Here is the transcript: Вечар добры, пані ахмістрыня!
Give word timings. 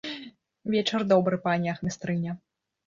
Вечар 0.75 1.01
добры, 1.13 1.41
пані 1.47 1.73
ахмістрыня! 1.77 2.31